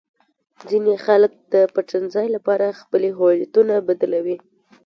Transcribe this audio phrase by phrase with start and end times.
[0.69, 4.37] ځینې خلک د پټنځای لپاره خپلې هویتونه بدلوي.